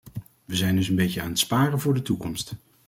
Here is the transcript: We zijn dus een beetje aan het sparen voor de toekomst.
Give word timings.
We 0.45 0.55
zijn 0.55 0.75
dus 0.75 0.87
een 0.87 0.95
beetje 0.95 1.21
aan 1.21 1.29
het 1.29 1.39
sparen 1.39 1.79
voor 1.79 1.93
de 1.93 2.01
toekomst. 2.01 2.51